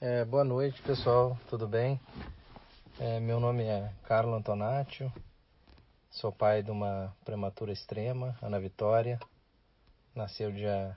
[0.00, 1.36] É, boa noite, pessoal.
[1.50, 2.00] Tudo bem?
[3.00, 5.12] É, meu nome é Carlo Antonaccio.
[6.08, 9.18] Sou pai de uma prematura extrema, Ana Vitória.
[10.14, 10.96] Nasceu dia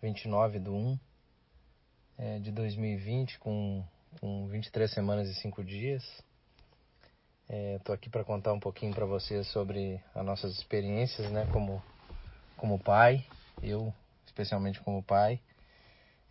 [0.00, 0.98] 29 de 1
[2.16, 3.84] é, de 2020, com,
[4.20, 6.04] com 23 semanas e 5 dias.
[7.48, 11.82] Estou é, aqui para contar um pouquinho para vocês sobre as nossas experiências né, como,
[12.56, 13.26] como pai,
[13.60, 13.92] eu
[14.24, 15.40] especialmente como pai.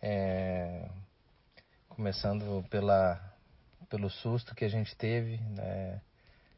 [0.00, 0.88] É,
[1.94, 3.20] começando pela,
[3.88, 6.00] pelo susto que a gente teve né,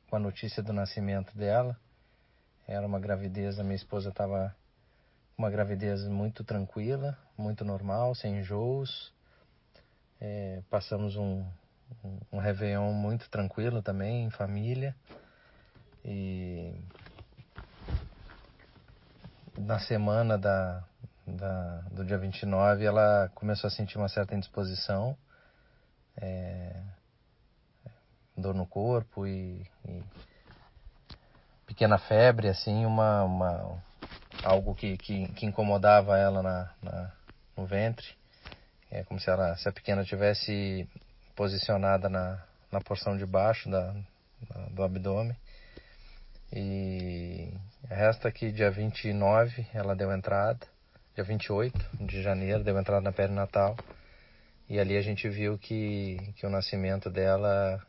[0.09, 1.77] com a notícia do nascimento dela.
[2.67, 4.57] Era uma gravidez, a minha esposa estava
[5.37, 9.12] uma gravidez muito tranquila, muito normal, sem enjoos.
[10.19, 11.45] É, passamos um,
[12.03, 14.97] um, um Réveillon muito tranquilo também, em família.
[16.03, 16.75] E
[19.59, 20.83] na semana da,
[21.27, 25.17] da, do dia 29 ela começou a sentir uma certa indisposição
[26.20, 26.83] é,
[28.36, 30.03] dor no corpo e, e,
[31.67, 33.83] pequena febre, assim, uma, uma
[34.42, 37.12] algo que, que, que incomodava ela na, na,
[37.56, 38.06] no ventre.
[38.91, 40.89] É como se, ela, se a pequena tivesse
[41.34, 43.92] posicionada na, na porção de baixo da,
[44.48, 45.37] da, do abdômen.
[46.53, 47.53] E
[47.89, 50.67] resta que dia 29 ela deu entrada,
[51.14, 53.75] dia 28 de janeiro deu entrada na perinatal.
[53.75, 53.95] natal
[54.69, 57.84] e ali a gente viu que, que o nascimento dela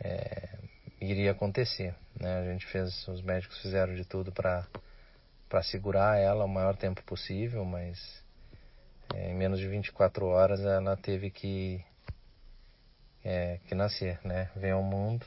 [0.00, 0.58] é,
[1.00, 1.94] iria acontecer.
[2.18, 2.38] Né?
[2.38, 4.66] A gente fez, os médicos fizeram de tudo para
[5.48, 7.98] para segurar ela o maior tempo possível, mas
[9.14, 11.84] é, em menos de 24 horas ela teve que
[13.22, 14.50] é, que nascer, né?
[14.56, 15.26] Veio ao mundo.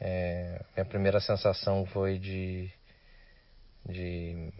[0.00, 2.70] É, minha primeira sensação foi de,
[3.84, 4.52] de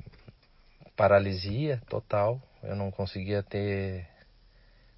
[0.96, 2.42] paralisia total.
[2.60, 4.08] Eu não conseguia ter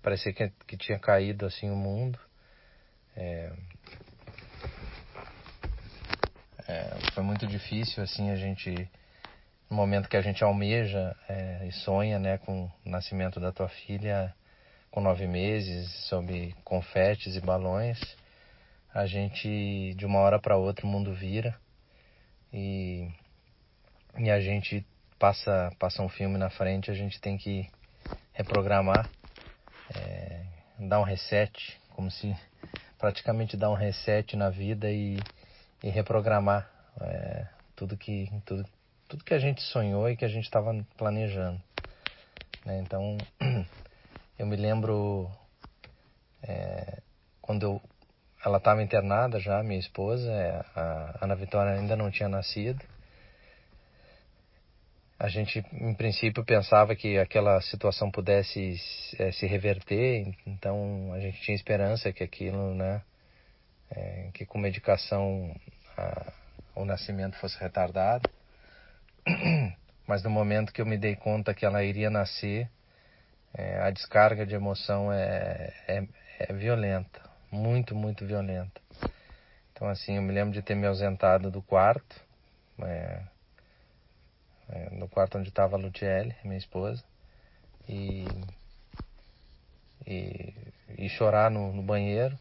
[0.02, 2.18] parecia que, que tinha caído assim o mundo.
[3.16, 3.52] É,
[6.68, 8.88] é, foi muito difícil assim a gente
[9.70, 13.68] no momento que a gente almeja é, e sonha né com o nascimento da tua
[13.68, 14.34] filha
[14.90, 17.98] com nove meses sob confetes e balões
[18.94, 21.58] a gente de uma hora para outra o mundo vira
[22.52, 23.08] e
[24.18, 24.86] e a gente
[25.18, 27.68] passa passa um filme na frente a gente tem que
[28.32, 29.10] reprogramar
[29.94, 30.42] é,
[30.78, 31.52] dar um reset,
[31.90, 32.34] como se
[32.98, 35.18] praticamente dar um reset na vida e,
[35.82, 36.68] e reprogramar
[37.00, 38.64] é, tudo que tudo,
[39.08, 41.60] tudo que a gente sonhou e que a gente estava planejando.
[42.64, 42.80] Né?
[42.80, 43.16] Então,
[44.38, 45.30] eu me lembro
[46.42, 47.00] é,
[47.40, 47.82] quando eu,
[48.44, 52.84] ela estava internada já, minha esposa, é, a Ana Vitória ainda não tinha nascido
[55.18, 58.76] a gente, em princípio, pensava que aquela situação pudesse
[59.18, 63.02] é, se reverter, então a gente tinha esperança que aquilo, né,
[63.90, 65.52] é, que com medicação
[65.96, 66.32] a,
[66.76, 68.30] o nascimento fosse retardado.
[70.06, 72.70] Mas no momento que eu me dei conta que ela iria nascer,
[73.52, 76.04] é, a descarga de emoção é, é,
[76.38, 78.80] é violenta, muito, muito violenta.
[79.72, 82.20] Então, assim, eu me lembro de ter me ausentado do quarto.
[82.82, 83.20] É,
[84.68, 87.02] é, no quarto onde estava a Lutiele, minha esposa,
[87.88, 88.28] e,
[90.06, 90.54] e,
[90.96, 92.38] e chorar no, no, banheiro.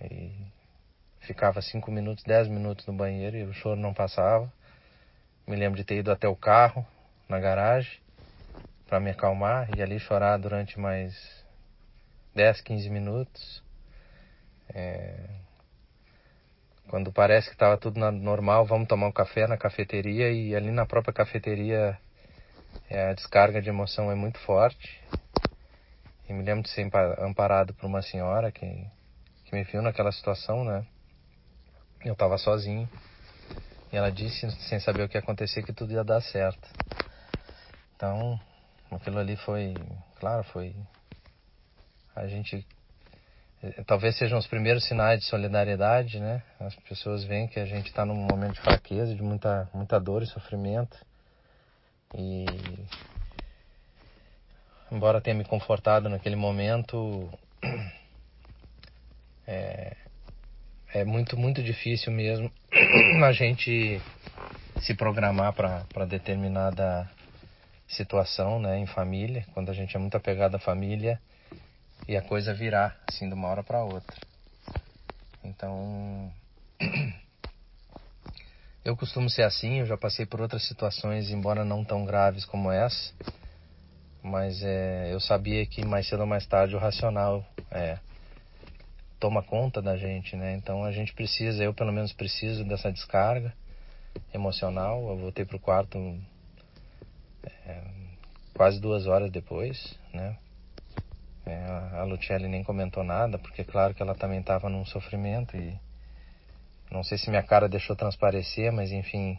[0.00, 0.32] E
[1.20, 4.52] ficava cinco minutos, dez minutos no banheiro e o choro não passava.
[5.46, 6.86] Me lembro de ter ido até o carro,
[7.28, 8.00] na garagem,
[8.86, 11.44] para me acalmar e ali chorar durante mais
[12.34, 13.62] 10, 15 minutos.
[14.74, 15.42] É,
[16.88, 20.84] quando parece que estava tudo normal, vamos tomar um café na cafeteria e ali na
[20.84, 21.98] própria cafeteria
[22.90, 25.00] é, a descarga de emoção é muito forte.
[26.28, 28.66] E me lembro de ser amparado por uma senhora que,
[29.44, 30.86] que me viu naquela situação, né?
[32.04, 32.88] Eu estava sozinho.
[33.92, 36.68] E ela disse, sem saber o que ia acontecer, que tudo ia dar certo.
[37.94, 38.40] Então,
[38.90, 39.74] aquilo ali foi,
[40.18, 40.74] claro, foi.
[42.16, 42.66] A gente
[43.86, 46.42] talvez sejam os primeiros sinais de solidariedade, né?
[46.58, 50.22] As pessoas veem que a gente está num momento de fraqueza, de muita, muita dor
[50.22, 50.96] e sofrimento.
[52.14, 52.44] E
[54.90, 57.30] embora tenha me confortado naquele momento,
[59.46, 59.96] é,
[60.92, 62.50] é muito, muito difícil mesmo
[63.24, 64.02] a gente
[64.80, 67.08] se programar para determinada
[67.86, 71.20] situação, né, em família, quando a gente é muito apegado à família
[72.08, 74.16] e a coisa virar assim de uma hora para outra.
[75.44, 76.32] Então,
[78.84, 82.70] eu costumo ser assim, eu já passei por outras situações, embora não tão graves como
[82.70, 83.12] essa.
[84.22, 87.98] mas é, eu sabia que mais cedo ou mais tarde o racional é,
[89.18, 90.54] toma conta da gente, né?
[90.54, 93.52] Então a gente precisa, eu pelo menos preciso dessa descarga
[94.32, 95.08] emocional.
[95.08, 95.98] Eu voltei pro quarto
[97.66, 97.82] é,
[98.54, 100.36] quase duas horas depois, né?
[101.44, 105.76] É, a Lucelli nem comentou nada, porque claro que ela também estava num sofrimento e
[106.90, 109.38] não sei se minha cara deixou transparecer, mas enfim,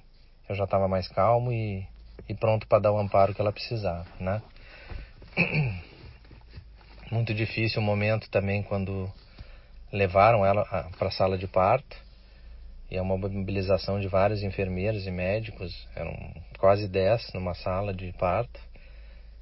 [0.49, 1.87] eu já estava mais calmo e,
[2.27, 4.41] e pronto para dar o amparo que ela precisava, né?
[7.11, 9.09] Muito difícil o momento também quando
[9.91, 10.65] levaram ela
[10.97, 11.95] para a sala de parto
[12.89, 16.13] e é uma mobilização de vários enfermeiros e médicos, eram
[16.57, 18.59] quase dez numa sala de parto,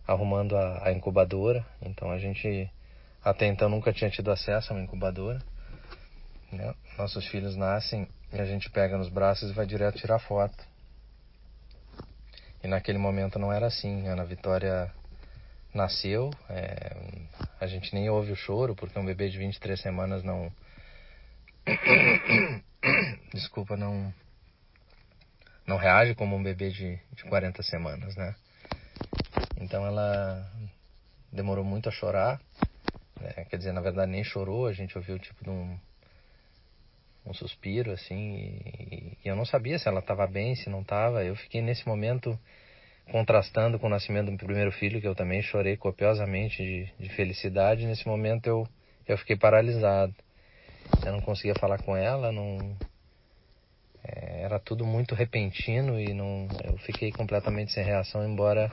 [0.07, 1.65] arrumando a, a incubadora.
[1.81, 2.69] Então a gente
[3.23, 5.41] até então nunca tinha tido acesso a uma incubadora.
[6.51, 6.73] Né?
[6.97, 10.71] Nossos filhos nascem e a gente pega nos braços e vai direto tirar foto.
[12.63, 14.07] E naquele momento não era assim.
[14.07, 14.91] A Ana Vitória
[15.73, 16.95] nasceu, é,
[17.59, 20.51] a gente nem ouve o choro, porque um bebê de 23 semanas não.
[23.33, 24.13] Desculpa, não.
[25.65, 28.35] Não reage como um bebê de, de 40 semanas, né?
[29.61, 30.51] Então ela
[31.31, 32.41] demorou muito a chorar.
[33.19, 33.45] Né?
[33.49, 35.77] Quer dizer, na verdade nem chorou, a gente ouviu tipo um,
[37.25, 38.35] um suspiro assim.
[38.35, 41.23] E, e eu não sabia se ela estava bem, se não estava.
[41.23, 42.37] Eu fiquei nesse momento
[43.11, 47.85] contrastando com o nascimento do primeiro filho, que eu também chorei copiosamente de, de felicidade.
[47.85, 48.67] Nesse momento eu,
[49.07, 50.13] eu fiquei paralisado.
[51.05, 52.75] Eu não conseguia falar com ela, não.
[54.03, 58.71] É, era tudo muito repentino e não, eu fiquei completamente sem reação, embora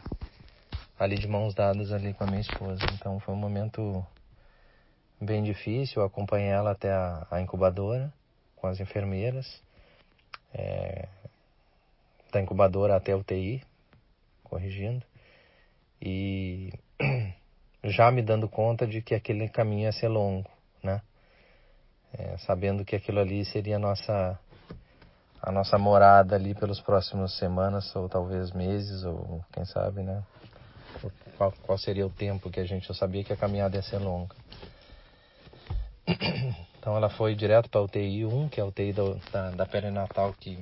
[0.98, 2.82] ali de mãos dadas ali com a minha esposa.
[2.94, 4.04] Então foi um momento
[5.20, 6.02] bem difícil.
[6.02, 8.12] Eu acompanhei ela até a, a incubadora
[8.56, 9.62] com as enfermeiras,
[10.52, 11.06] é,
[12.32, 13.62] da incubadora até a UTI,
[14.42, 15.04] corrigindo,
[16.02, 16.72] e
[17.84, 20.50] já me dando conta de que aquele caminho ia ser longo,
[20.82, 21.00] né?
[22.12, 24.38] É, sabendo que aquilo ali seria a nossa
[25.40, 30.24] a nossa morada ali pelos próximos semanas ou talvez meses ou quem sabe, né?
[31.36, 33.98] Qual, qual seria o tempo que a gente eu sabia que a caminhada ia ser
[33.98, 34.34] longa.
[36.78, 40.32] Então ela foi direto para a UTI 1, que é a UTI da, da, da
[40.38, 40.58] que,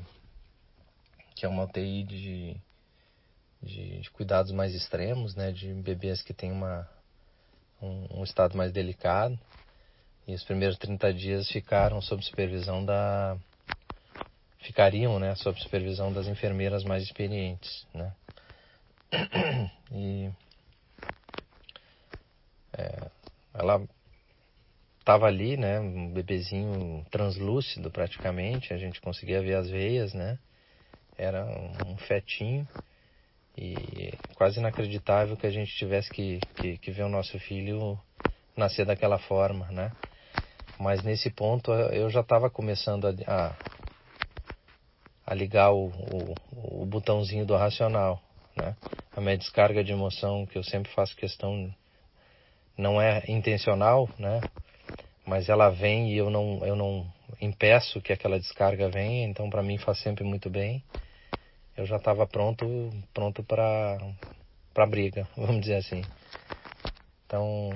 [1.37, 2.57] que é uma UTI de,
[3.63, 5.53] de, de, cuidados mais extremos, né?
[5.53, 6.89] De bebês que têm uma,
[7.81, 9.39] um, um estado mais delicado.
[10.27, 13.37] E os primeiros 30 dias ficaram sob supervisão da.
[14.59, 15.35] ficariam, né?
[15.37, 18.13] Sob supervisão das enfermeiras mais experientes, né?
[19.93, 20.31] E.
[22.77, 23.11] É,
[23.55, 23.87] ela
[24.99, 25.79] estava ali, né?
[25.79, 30.39] Um bebezinho translúcido praticamente, a gente conseguia ver as veias, né?
[31.17, 32.67] Era um fetinho
[33.57, 37.99] e quase inacreditável que a gente tivesse que, que, que ver o nosso filho
[38.57, 39.93] nascer daquela forma, né?
[40.79, 43.57] Mas nesse ponto eu já estava começando a, a,
[45.27, 48.21] a ligar o, o, o, botãozinho do racional,
[48.57, 48.77] né?
[49.15, 51.73] A minha descarga de emoção que eu sempre faço questão
[52.77, 54.41] não é intencional, né?
[55.27, 57.05] mas ela vem e eu não, eu não
[57.41, 60.83] impeço que aquela descarga venha, então para mim faz sempre muito bem.
[61.77, 62.65] Eu já estava pronto,
[63.13, 63.99] pronto para
[64.73, 66.03] para briga, vamos dizer assim.
[67.27, 67.71] Então,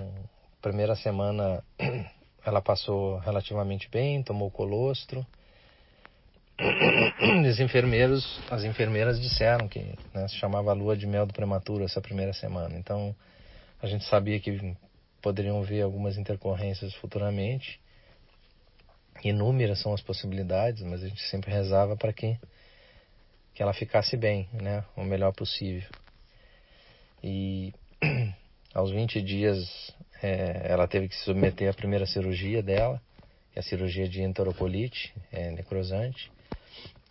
[0.63, 1.65] primeira semana
[2.47, 5.27] ela passou relativamente bem, tomou colostro.
[7.49, 9.81] Os enfermeiros, as enfermeiras disseram que
[10.13, 12.77] né, se chamava lua de mel do prematuro essa primeira semana.
[12.79, 13.15] Então,
[13.83, 14.77] a gente sabia que
[15.23, 17.81] poderiam ver algumas intercorrências futuramente.
[19.25, 22.39] Inúmeras são as possibilidades, mas a gente sempre rezava para que,
[23.55, 24.85] que ela ficasse bem, né?
[24.97, 25.89] O melhor possível.
[27.23, 27.73] E
[28.75, 33.01] aos 20 dias é, ela teve que se submeter à primeira cirurgia dela,
[33.53, 36.31] que é a cirurgia de enterocolite é, necrosante,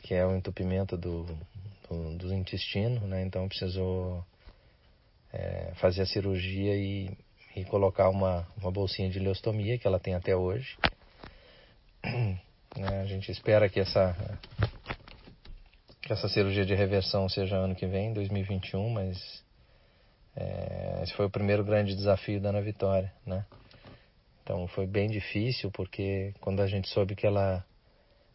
[0.10, 1.24] que é o entupimento do,
[1.88, 3.22] do, do intestino, né?
[3.22, 4.26] Então precisou
[5.32, 7.16] é, fazer a cirurgia e
[7.56, 10.78] e colocar uma, uma bolsinha de leostomia que ela tem até hoje.
[12.78, 14.16] É, a gente espera que essa,
[16.00, 19.44] que essa cirurgia de reversão seja ano que vem, 2021, mas
[20.36, 23.44] é, esse foi o primeiro grande desafio da Ana Vitória, né?
[24.44, 27.66] Então foi bem difícil porque quando a gente soube que ela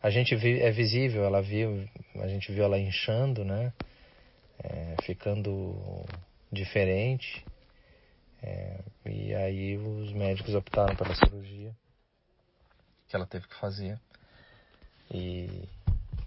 [0.04, 3.72] a gente viu, é visível, ela viu, a gente viu ela inchando, né?
[4.62, 6.04] É, ficando
[6.52, 7.42] diferente.
[8.42, 11.74] É, e aí os médicos optaram pela cirurgia
[13.08, 13.98] que ela teve que fazer.
[15.10, 15.66] E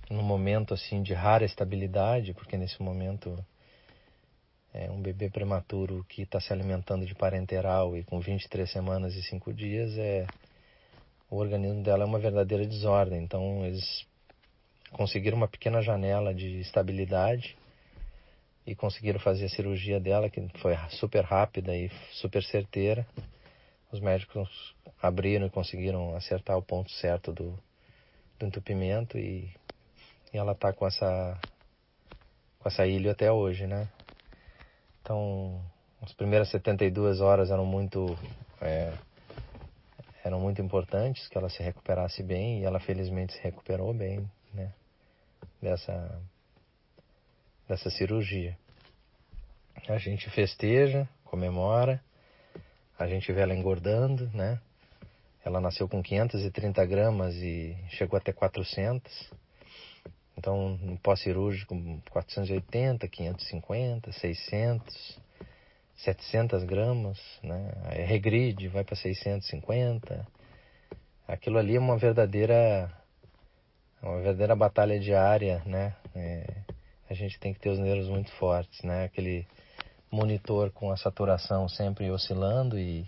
[0.09, 3.37] no momento assim de rara estabilidade, porque nesse momento
[4.73, 9.23] É um bebê prematuro que está se alimentando de parenteral e com 23 semanas e
[9.23, 10.27] 5 dias, é,
[11.29, 13.21] o organismo dela é uma verdadeira desordem.
[13.21, 14.05] Então, eles
[14.91, 17.57] conseguiram uma pequena janela de estabilidade
[18.65, 23.07] e conseguiram fazer a cirurgia dela, que foi super rápida e super certeira.
[23.91, 27.57] Os médicos abriram e conseguiram acertar o ponto certo do,
[28.37, 29.49] do entupimento e,
[30.33, 31.39] e ela está com essa
[32.59, 33.87] com essa ilha até hoje, né?
[35.01, 35.61] Então,
[36.01, 38.17] as primeiras 72 horas eram muito
[38.59, 38.93] é,
[40.27, 44.73] eram muito importantes que ela se recuperasse bem e ela felizmente se recuperou bem, né?
[45.61, 46.21] Dessa
[47.67, 48.57] dessa cirurgia.
[49.87, 52.01] A gente festeja, comemora,
[52.97, 54.59] a gente vê ela engordando, né?
[55.43, 59.31] Ela nasceu com 530 gramas e chegou até 400.
[60.37, 61.75] Então, no pós-cirúrgico,
[62.11, 65.19] 480, 550, 600,
[65.97, 67.71] 700 gramas, né?
[68.05, 70.27] Regride, vai para 650.
[71.27, 72.91] Aquilo ali é uma verdadeira,
[74.01, 75.95] uma verdadeira batalha diária, né?
[76.15, 76.45] É,
[77.09, 79.05] a gente tem que ter os nervos muito fortes, né?
[79.05, 79.45] Aquele
[80.11, 83.07] monitor com a saturação sempre oscilando e,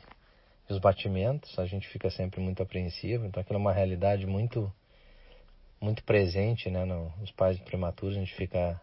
[0.70, 3.26] e os batimentos, a gente fica sempre muito apreensivo.
[3.26, 4.72] Então, aquilo é uma realidade muito
[5.82, 8.82] muito presente, né, nos pais prematuros, a gente fica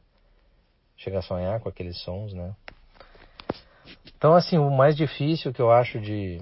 [0.96, 2.56] chega a sonhar com aqueles sons, né?
[4.16, 6.40] Então, assim, o mais difícil que eu acho de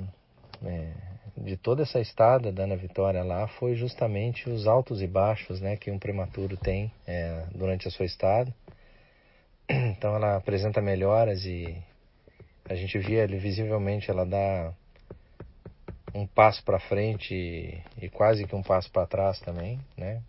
[0.65, 0.93] é,
[1.37, 5.77] de toda essa estada da Ana Vitória lá foi justamente os altos e baixos, né,
[5.77, 8.55] que um prematuro tem é, durante a sua estada.
[9.69, 11.77] Então, ela apresenta melhoras e
[12.69, 14.73] a gente via ali visivelmente ela dá
[16.15, 20.23] um passo para frente e, e, quase que um passo para trás também, né?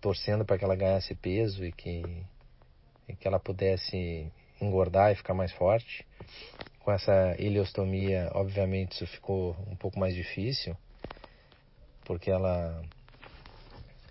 [0.00, 2.02] torcendo para que ela ganhasse peso e que,
[3.08, 6.06] e que ela pudesse engordar e ficar mais forte.
[6.80, 10.76] Com essa ileostomia, obviamente, isso ficou um pouco mais difícil,
[12.04, 12.82] porque ela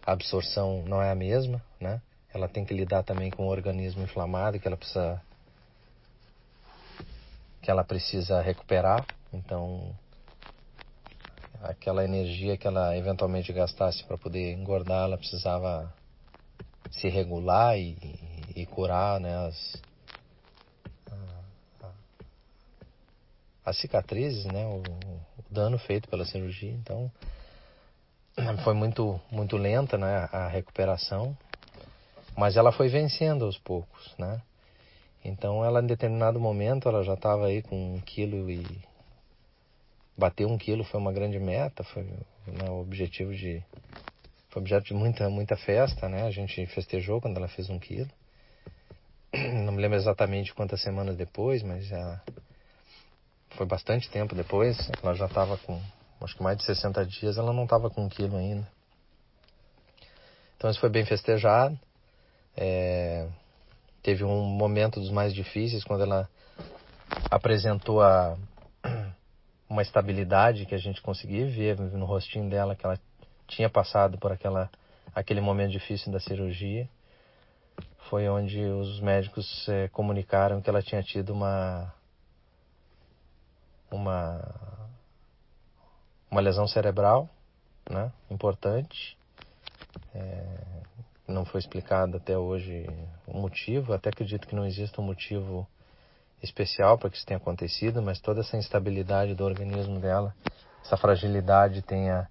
[0.05, 2.01] a absorção não é a mesma, né?
[2.33, 5.21] Ela tem que lidar também com o organismo inflamado que ela precisa
[7.61, 9.07] que ela precisa recuperar.
[9.33, 9.95] Então,
[11.63, 15.91] aquela energia que ela eventualmente gastasse para poder engordar, ela precisava
[16.91, 17.97] se regular e,
[18.55, 19.83] e curar né, as,
[23.65, 26.71] as cicatrizes, né, o, o, dano feito pela cirurgia.
[26.71, 27.11] Então,
[28.63, 31.35] foi muito, muito lenta né, a recuperação,
[32.37, 34.41] mas ela foi vencendo aos poucos, né?
[35.23, 38.63] Então, ela em determinado momento, ela já estava aí com um quilo e
[40.15, 43.63] bater um quilo foi uma grande meta, foi né, o objetivo de
[44.49, 46.23] foi objeto de muita muita festa, né?
[46.23, 48.09] A gente festejou quando ela fez um quilo.
[49.65, 51.91] Não me lembro exatamente quantas semanas depois, mas
[53.55, 54.77] foi bastante tempo depois.
[55.01, 55.81] Ela já estava com
[56.21, 58.67] acho que mais de 60 dias, ela não estava com um quilo ainda.
[60.57, 61.77] Então isso foi bem festejado.
[62.55, 63.27] É,
[64.01, 66.29] teve um momento dos mais difíceis quando ela
[67.29, 68.37] apresentou a
[69.69, 72.99] uma estabilidade que a gente conseguia ver no rostinho dela que ela
[73.47, 74.69] tinha passado por aquela
[75.13, 76.87] aquele momento difícil da cirurgia
[78.09, 81.91] foi onde os médicos é, comunicaram que ela tinha tido uma
[83.91, 84.41] uma
[86.29, 87.29] uma lesão cerebral
[87.89, 89.17] né importante
[90.13, 90.57] é,
[91.27, 92.87] não foi explicado até hoje
[93.27, 95.67] o motivo até acredito que não exista um motivo
[96.45, 100.33] especial para que isso tenha acontecido, mas toda essa instabilidade do organismo dela,
[100.83, 102.29] essa fragilidade tenha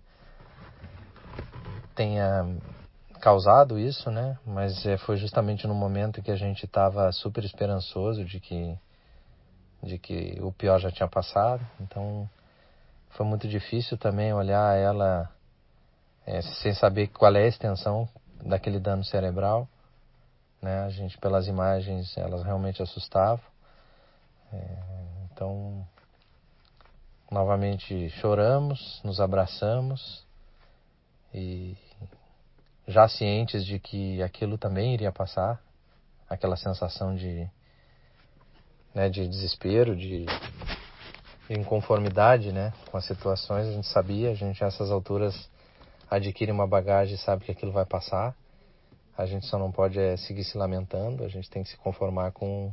[1.94, 2.56] tenha
[3.20, 4.36] causado isso, né?
[4.44, 8.76] Mas é, foi justamente no momento que a gente estava super esperançoso de que
[9.84, 11.64] de que o pior já tinha passado.
[11.80, 12.28] Então
[13.10, 15.30] foi muito difícil também olhar ela
[16.26, 18.08] é, sem saber qual é a extensão
[18.44, 19.68] daquele dano cerebral,
[20.60, 20.84] né?
[20.84, 23.44] A gente pelas imagens elas realmente assustavam.
[24.52, 24.78] É,
[25.32, 25.86] então,
[27.30, 30.24] novamente choramos, nos abraçamos
[31.32, 31.76] e
[32.86, 35.60] já cientes de que aquilo também iria passar,
[36.28, 37.48] aquela sensação de,
[38.94, 40.24] né, de desespero, de,
[41.48, 45.48] de inconformidade né, com as situações, a gente sabia, a gente a essas alturas
[46.10, 48.34] adquire uma bagagem e sabe que aquilo vai passar.
[49.16, 52.32] A gente só não pode é, seguir se lamentando, a gente tem que se conformar
[52.32, 52.72] com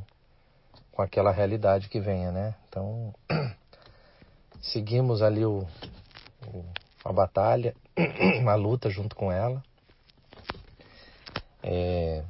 [0.92, 2.54] com aquela realidade que venha, né?
[2.68, 3.14] Então,
[4.60, 5.66] seguimos ali o,
[6.46, 6.64] o,
[7.04, 7.74] a batalha,
[8.46, 9.62] a luta junto com ela.
[11.62, 12.22] É,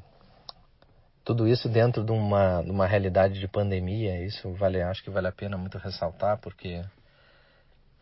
[1.25, 5.29] tudo isso dentro de uma, de uma realidade de pandemia, isso vale, acho que vale
[5.29, 6.85] a pena muito ressaltar, porque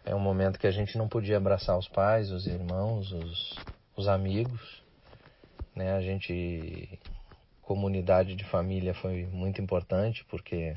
[0.04, 3.58] é um momento que a gente não podia abraçar os pais, os irmãos, os,
[3.96, 4.82] os amigos,
[5.74, 5.92] né?
[5.92, 6.98] A gente
[7.62, 10.76] comunidade de família foi muito importante porque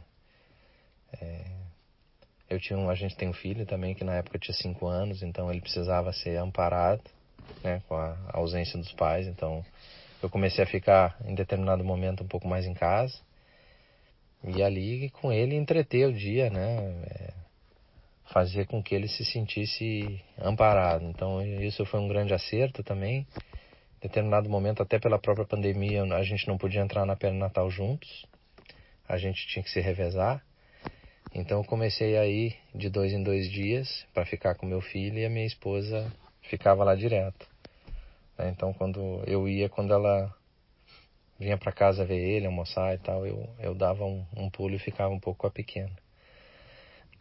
[1.20, 1.46] é,
[2.48, 5.24] eu tinha um, a gente tem um filho também que na época tinha cinco anos,
[5.24, 7.02] então ele precisava ser amparado,
[7.64, 9.66] né, com a ausência dos pais, então
[10.26, 13.14] eu comecei a ficar em determinado momento um pouco mais em casa
[14.44, 16.78] e ali com ele entreter o dia, né?
[17.04, 17.34] É,
[18.32, 21.06] fazer com que ele se sentisse amparado.
[21.06, 23.28] Então isso foi um grande acerto também.
[23.98, 28.26] Em determinado momento, até pela própria pandemia, a gente não podia entrar na perinatal juntos.
[29.08, 30.44] A gente tinha que se revezar.
[31.34, 35.26] Então eu comecei aí de dois em dois dias para ficar com meu filho e
[35.26, 36.12] a minha esposa
[36.42, 37.53] ficava lá direto.
[38.38, 38.50] Né?
[38.50, 40.34] Então, quando eu ia, quando ela
[41.40, 44.80] vinha para casa ver ele, almoçar e tal, eu, eu dava um, um pulo e
[44.80, 45.92] ficava um pouco com a pequena.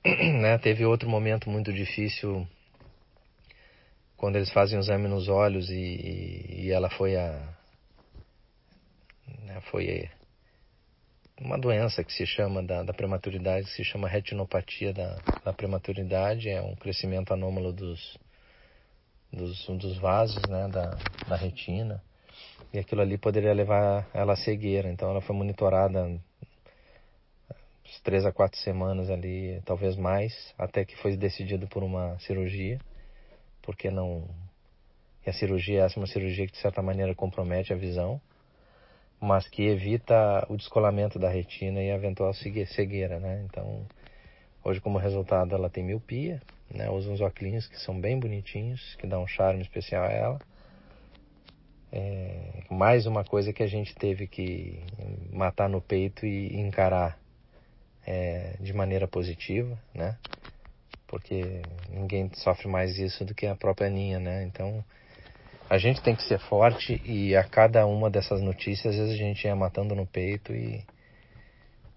[0.41, 0.59] né?
[0.59, 2.47] Teve outro momento muito difícil
[4.17, 7.57] quando eles fazem o exame nos olhos e, e ela foi a
[9.45, 10.09] né, foi
[11.41, 16.49] uma doença que se chama da, da, prematuridade, que se chama retinopatia da, da prematuridade,
[16.49, 18.17] é um crescimento anômalo dos,
[19.33, 20.97] dos, dos vasos né, da,
[21.29, 22.03] da retina.
[22.73, 24.91] E aquilo ali poderia levar ela à cegueira.
[24.91, 26.21] Então ela foi monitorada
[28.03, 32.81] três a quatro semanas ali, talvez mais, até que foi decidido por uma cirurgia,
[33.63, 34.29] porque não.
[35.27, 38.21] E a cirurgia essa é uma cirurgia que de certa maneira compromete a visão,
[39.21, 43.45] mas que evita o descolamento da retina e eventual cegueira, né?
[43.45, 43.87] Então,
[44.65, 46.41] hoje como resultado ela tem miopia,
[46.71, 46.91] né?
[46.91, 50.39] Usa uns óculos que são bem bonitinhos, que dão um charme especial a ela.
[51.91, 54.83] É, mais uma coisa que a gente teve que
[55.31, 57.19] matar no peito e encarar
[58.07, 60.17] é, de maneira positiva, né?
[61.07, 64.45] Porque ninguém sofre mais isso do que a própria Aninha, né?
[64.45, 64.83] Então
[65.69, 69.19] a gente tem que ser forte e a cada uma dessas notícias às vezes a
[69.19, 70.83] gente ia matando no peito e,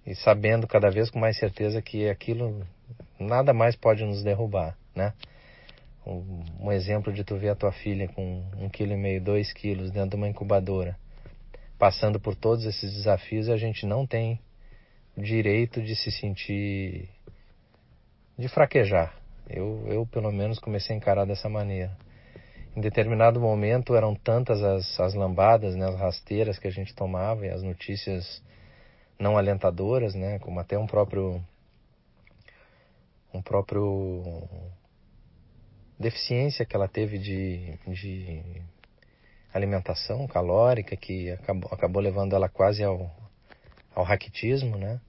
[0.05, 2.65] e sabendo cada vez com mais certeza que aquilo
[3.19, 5.13] nada mais pode nos derrubar, né?
[6.05, 9.51] Um, um exemplo de tu ver a tua filha com um quilo e meio, dois
[9.51, 10.95] quilos dentro de uma incubadora,
[11.79, 14.39] passando por todos esses desafios, a gente não tem
[15.17, 17.09] direito de se sentir,
[18.37, 19.15] de fraquejar.
[19.49, 21.97] Eu, eu pelo menos comecei a encarar dessa maneira.
[22.75, 27.45] Em determinado momento eram tantas as, as lambadas, né, as rasteiras que a gente tomava
[27.45, 28.43] e as notícias
[29.19, 31.41] não alentadoras, né, como até um próprio
[33.33, 34.47] um próprio
[35.99, 38.61] deficiência que ela teve de, de
[39.53, 43.09] alimentação calórica que acabou, acabou levando ela quase ao,
[43.93, 44.99] ao raquitismo, né?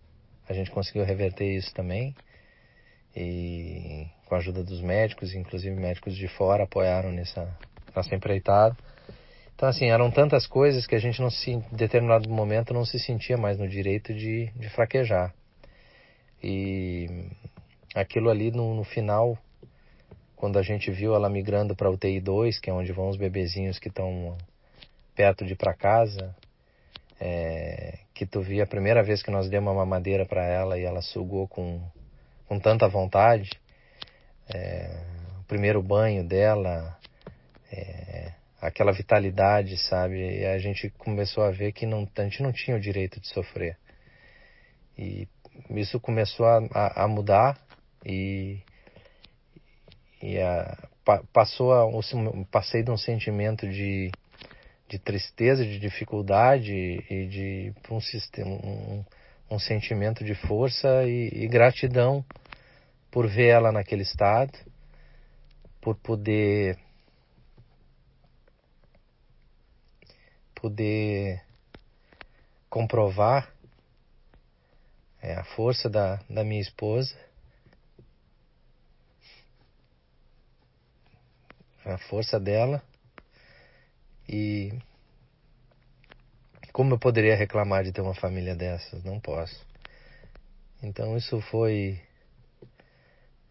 [0.48, 2.14] A gente conseguiu reverter isso também
[3.14, 7.48] e com a ajuda dos médicos, inclusive médicos de fora apoiaram nessa,
[7.94, 8.76] nessa empreitada.
[9.56, 12.98] Então, assim, eram tantas coisas que a gente, não se, em determinado momento, não se
[13.00, 15.34] sentia mais no direito de, de fraquejar.
[16.42, 17.30] E
[17.94, 19.38] aquilo ali no, no final,
[20.36, 23.78] quando a gente viu ela migrando para UTI 2, que é onde vão os bebezinhos
[23.78, 24.36] que estão
[25.14, 26.36] perto de ir para casa,
[27.18, 30.84] é, que tu via a primeira vez que nós demos uma mamadeira para ela e
[30.84, 31.80] ela sugou com,
[32.46, 33.48] com tanta vontade,
[34.54, 35.00] é,
[35.40, 36.94] o primeiro banho dela,
[37.72, 38.32] é,
[38.66, 40.40] aquela vitalidade, sabe?
[40.40, 43.28] E a gente começou a ver que não, a gente não tinha o direito de
[43.28, 43.78] sofrer.
[44.98, 45.28] E
[45.70, 47.58] isso começou a, a, mudar
[48.04, 48.58] e,
[50.22, 50.76] e a,
[51.32, 51.86] passou a,
[52.50, 54.10] passei de um sentimento de,
[54.88, 59.04] de tristeza, de dificuldade e de um, sistema, um,
[59.50, 62.24] um sentimento de força e, e gratidão
[63.10, 64.52] por ver ela naquele estado,
[65.80, 66.76] por poder
[70.60, 71.42] poder
[72.68, 73.52] comprovar
[75.22, 77.16] é, a força da, da minha esposa
[81.84, 82.82] a força dela
[84.28, 84.72] e
[86.72, 89.02] como eu poderia reclamar de ter uma família dessas?
[89.02, 89.64] Não posso.
[90.82, 91.98] Então isso foi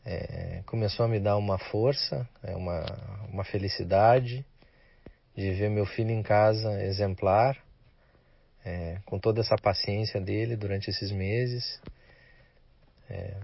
[0.05, 2.85] é, começou a me dar uma força, é, uma,
[3.31, 4.45] uma felicidade
[5.35, 7.57] de ver meu filho em casa exemplar,
[8.63, 11.79] é, com toda essa paciência dele durante esses meses.
[13.09, 13.37] É,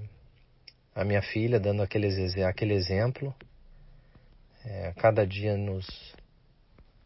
[0.96, 2.08] a minha filha dando aquele,
[2.44, 3.34] aquele exemplo
[4.66, 5.88] é, cada dia nos,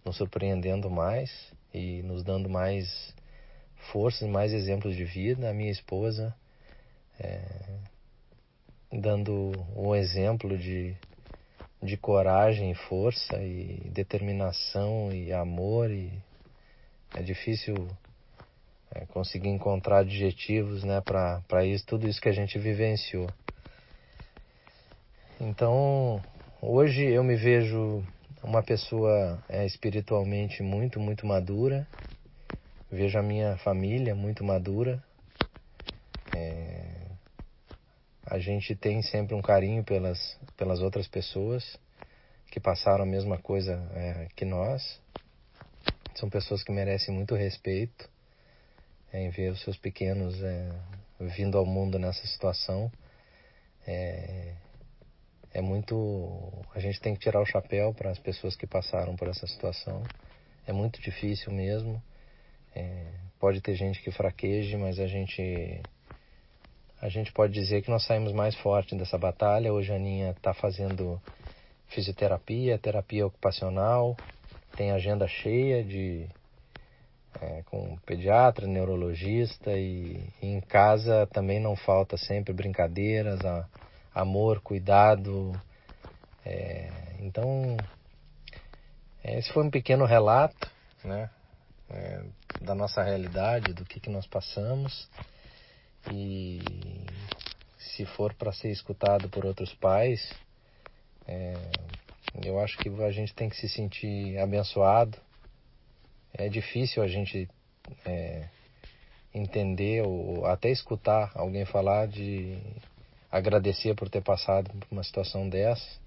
[0.04, 1.32] nos surpreendendo mais
[1.74, 3.14] e nos dando mais
[3.92, 5.50] forças mais exemplos de vida.
[5.50, 6.36] A minha esposa
[7.20, 7.42] é,
[8.92, 10.96] dando um exemplo de,
[11.86, 16.12] de coragem força e determinação e amor e
[17.16, 17.88] é difícil
[18.94, 23.30] é, conseguir encontrar adjetivos né, para isso, tudo isso que a gente vivenciou.
[25.40, 26.22] Então,
[26.62, 28.04] hoje eu me vejo
[28.44, 31.88] uma pessoa é, espiritualmente muito, muito madura.
[32.92, 35.02] Vejo a minha família muito madura.
[36.36, 36.75] É,
[38.26, 41.78] a gente tem sempre um carinho pelas, pelas outras pessoas
[42.50, 45.00] que passaram a mesma coisa é, que nós.
[46.16, 48.10] São pessoas que merecem muito respeito
[49.12, 50.72] é, em ver os seus pequenos é,
[51.20, 52.92] vindo ao mundo nessa situação.
[53.86, 54.54] É,
[55.54, 56.52] é muito.
[56.74, 60.04] A gente tem que tirar o chapéu para as pessoas que passaram por essa situação.
[60.66, 62.02] É muito difícil mesmo.
[62.76, 63.06] É,
[63.40, 65.82] pode ter gente que fraqueje, mas a gente
[67.06, 69.72] a gente pode dizer que nós saímos mais forte dessa batalha.
[69.72, 71.22] Hoje a Aninha está fazendo
[71.88, 74.18] fisioterapia, terapia ocupacional,
[74.76, 76.28] tem agenda cheia de
[77.40, 83.68] é, com pediatra, neurologista e, e, em casa também não falta sempre brincadeiras, a,
[84.12, 85.52] amor, cuidado.
[86.44, 86.90] É,
[87.20, 87.78] então,
[89.24, 90.72] é, esse foi um pequeno relato,
[91.04, 91.30] né,
[91.88, 92.24] é,
[92.62, 95.08] da nossa realidade, do que, que nós passamos.
[96.14, 96.60] E
[97.78, 100.34] se for para ser escutado por outros pais,
[101.28, 101.54] é,
[102.44, 105.18] eu acho que a gente tem que se sentir abençoado.
[106.34, 107.50] É difícil a gente
[108.06, 108.48] é,
[109.34, 112.58] entender ou até escutar alguém falar de
[113.32, 116.00] agradecer por ter passado por uma situação dessa.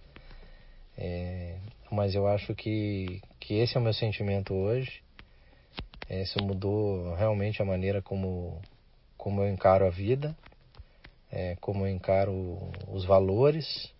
[0.96, 1.56] É,
[1.90, 5.02] mas eu acho que, que esse é o meu sentimento hoje.
[6.08, 8.60] É, isso mudou realmente a maneira como,
[9.18, 10.34] como eu encaro a vida,
[11.30, 13.92] é, como eu encaro os valores,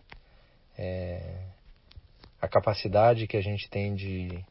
[0.79, 1.43] é,
[2.41, 4.43] a capacidade que a gente tem de,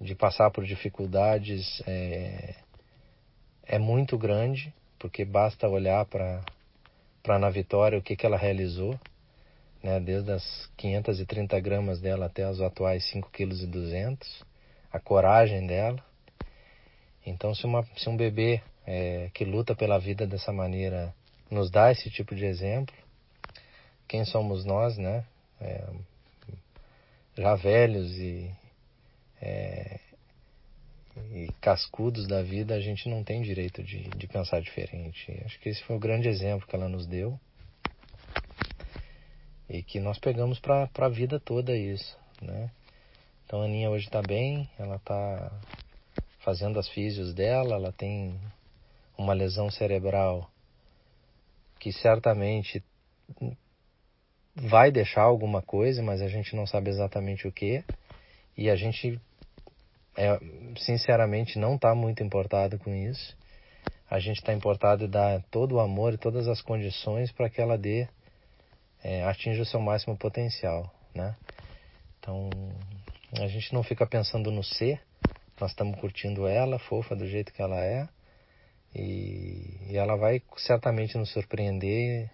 [0.00, 2.54] de passar por dificuldades é,
[3.62, 6.42] é muito grande, porque basta olhar para
[7.38, 8.98] na Vitória o que, que ela realizou,
[9.82, 14.18] né, desde as 530 gramas dela até os atuais 5,2 kg,
[14.90, 16.02] a coragem dela.
[17.26, 21.14] Então, se, uma, se um bebê é, que luta pela vida dessa maneira
[21.50, 22.94] nos dá esse tipo de exemplo,
[24.06, 25.24] quem somos nós, né?
[25.60, 25.84] É,
[27.36, 28.50] já velhos e
[29.40, 29.98] é,
[31.32, 35.30] e cascudos da vida, a gente não tem direito de, de pensar diferente.
[35.44, 37.38] Acho que esse foi o grande exemplo que ela nos deu
[39.68, 42.70] e que nós pegamos para a vida toda isso, né?
[43.46, 45.52] Então a Aninha hoje está bem, ela está
[46.40, 48.38] fazendo as físios dela, ela tem
[49.16, 50.50] uma lesão cerebral
[51.78, 52.82] que certamente
[54.54, 57.84] vai deixar alguma coisa, mas a gente não sabe exatamente o que.
[58.56, 59.20] E a gente
[60.16, 60.38] é,
[60.78, 63.36] sinceramente não está muito importado com isso.
[64.08, 67.60] A gente está importado em dar todo o amor e todas as condições para que
[67.60, 68.06] ela dê,
[69.02, 71.34] é, atinja o seu máximo potencial, né?
[72.18, 72.48] Então,
[73.38, 75.02] a gente não fica pensando no ser,
[75.60, 78.08] nós estamos curtindo ela, fofa do jeito que ela é,
[78.94, 82.30] e, e ela vai certamente nos surpreender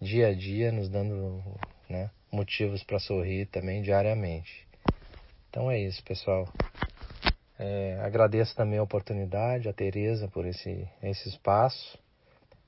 [0.00, 1.42] dia a dia, nos dando
[1.88, 4.66] né, motivos para sorrir também diariamente.
[5.50, 6.48] Então é isso, pessoal.
[7.58, 11.98] É, agradeço também a oportunidade, a Tereza por esse, esse espaço.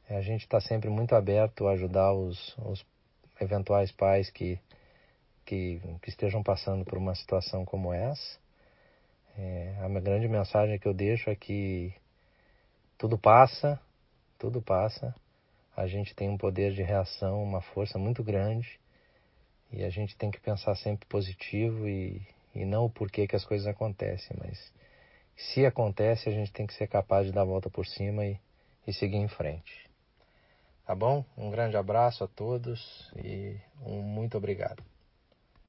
[0.09, 2.85] É, a gente está sempre muito aberto a ajudar os, os
[3.41, 4.59] eventuais pais que,
[5.47, 8.39] que, que, estejam passando por uma situação como essa.
[9.39, 11.95] É, a grande mensagem que eu deixo é que
[13.03, 13.81] tudo passa,
[14.39, 15.13] tudo passa.
[15.77, 18.79] A gente tem um poder de reação, uma força muito grande
[19.73, 23.45] e a gente tem que pensar sempre positivo e, e não o porquê que as
[23.45, 24.73] coisas acontecem, mas
[25.37, 28.39] se acontece, a gente tem que ser capaz de dar a volta por cima e,
[28.87, 29.91] e seguir em frente.
[30.87, 31.25] Tá bom?
[31.37, 34.92] Um grande abraço a todos e um muito obrigado.